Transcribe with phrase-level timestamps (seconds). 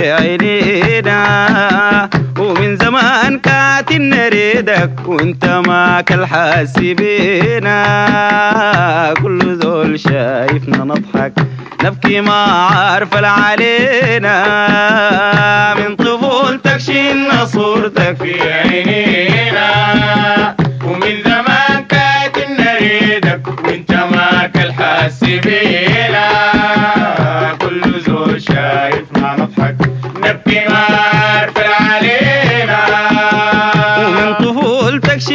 [0.00, 1.20] في عينينا
[2.38, 7.84] ومن زمان كات نريدك وانت ماك الحاس بينا
[9.22, 11.32] كل زول شايفنا نضحك
[11.84, 14.36] نبكي ما عارف علينا
[15.74, 19.29] من طفولتك شلنا صورتك في عينينا.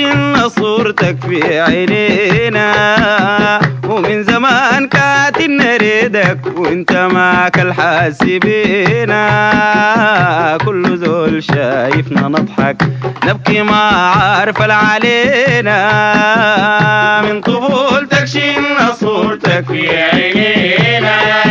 [0.06, 2.70] شلنا صورتك في عينينا.
[3.90, 9.24] ومن زمان كاتب نريدك وإنت معك الحاس بينا
[10.66, 12.84] كل زول شايفنا نضحك
[13.26, 15.82] نبكي ما عارف علينا.
[17.22, 21.45] من طفولتك شلنا صورتك في عينينا.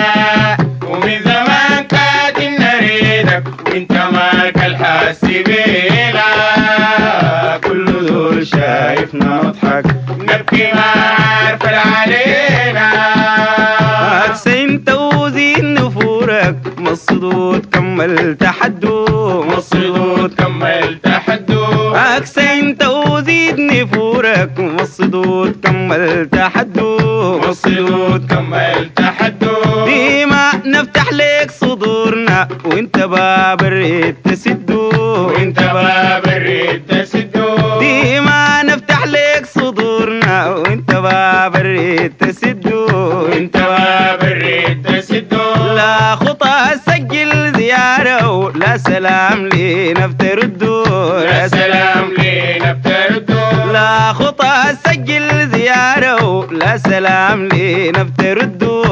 [18.34, 30.50] كمل تحدو مصدود كمل تحدو أكسين توزيد نفورك مصدود كمل تحدو مصدود كمل تحدو ديما
[30.66, 32.48] نفتح لك صدورنا.
[32.64, 34.90] وانت باب الريد تسدو
[35.28, 36.23] وانت باب
[48.64, 50.84] ولا سلام لينا بتردو
[51.20, 56.24] يا سلام لينا بتردو لا خطى سجل زيارة.
[56.24, 58.82] ولا سلام لينا بتردو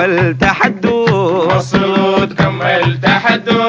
[0.00, 1.04] كمل تحدو
[1.48, 3.60] مصدود كمل تحدو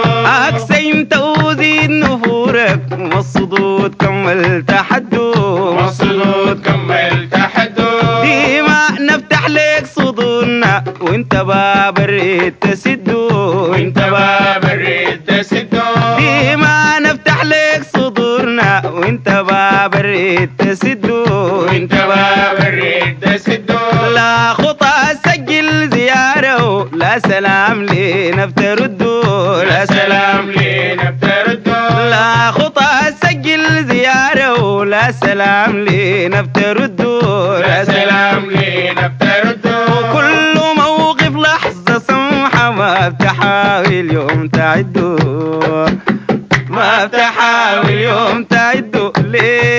[0.47, 5.33] أكسين توزيد نفورك مصدود كمل تحدو
[5.75, 7.89] مصدود كمل تحدو
[8.23, 13.27] ديما نفتح لك صدورنا وانت باب الريد تسدو
[13.71, 15.81] وانت باب الريد تسدو
[16.17, 21.23] ديما نفتح لك صدورنا وانت باب الريد تسدو
[21.65, 23.20] وانت باب الريد
[27.19, 29.21] سلام لينا بتردو
[29.61, 31.71] لا سلام لينا بتردو
[32.09, 32.89] لا خطى
[33.23, 37.19] سجل زيارة ولا سلام لينا بتردو
[37.57, 39.77] لا سلام لينا بتردو
[40.13, 45.17] كل موقف لحظة سمحة ما بتحاول يوم تعدو.
[46.69, 49.13] ما بتحاول يوم تعدو.
[49.17, 49.70] ليه؟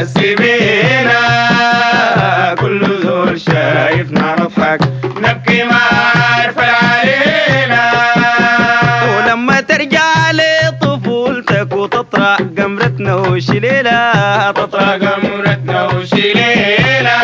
[0.00, 1.20] ماك الحاس بينا
[2.60, 4.80] كل زول شايفنا نضحك
[5.16, 7.92] نبكي ما عارف علينا
[9.16, 14.12] ولما ترجع لطفولتك وتطرح قمرتنا وشليلة
[14.50, 17.18] تطرى قمرتنا وشليلة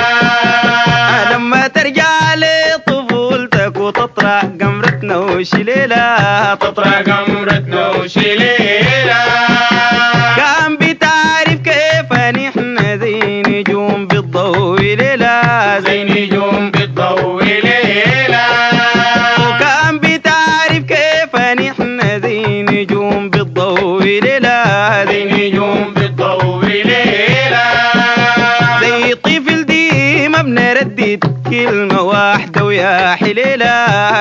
[1.32, 8.65] لما ترجع لطفولتك وتطرح قمرتنا وشليلة تطرى قمرتنا وشليلة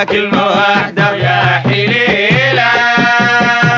[0.09, 2.67] كلمة واحدة ويا حليلة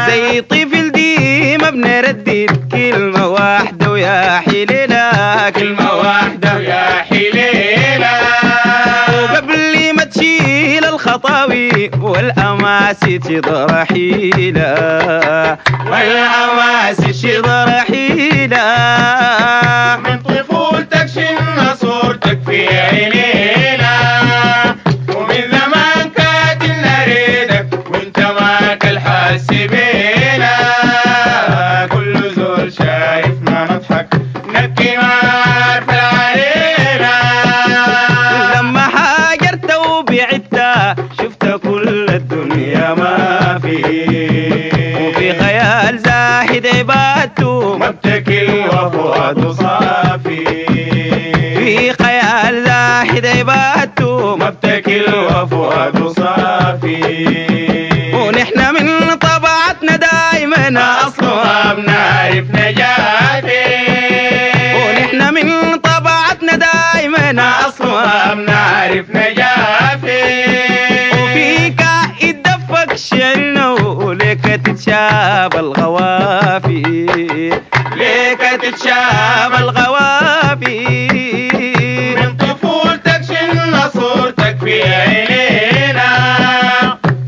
[0.08, 8.12] زي طفل ديما بنردد كلمة واحدة ويا حليلة كلمة واحدة ويا حليلة
[9.24, 15.58] وقبل ما تشيل الخطاوي والأماسي تضر حيلة
[15.92, 18.68] والأماسي تضر حيلة
[20.06, 20.87] من طفولتك
[45.02, 50.46] وفي خيال زاهد عبادته مبتكل وفؤاد صافي.
[51.58, 57.37] في خيال زاهد عبادته مبتكل وفؤاد صافي.
[79.38, 80.88] باب الغوافي
[82.16, 86.10] من طفولتك شلنا صورتك في عينينا.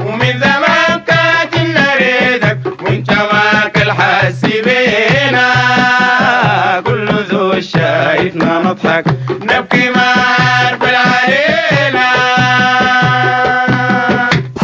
[0.05, 4.88] ومن زمان كانت نريدك وانت ماك الحاسبين.